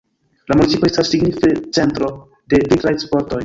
La 0.51 0.55
municipo 0.61 0.89
estas 0.91 1.11
signifa 1.15 1.51
centro 1.79 2.11
de 2.55 2.65
vintraj 2.67 2.99
sportoj. 3.09 3.39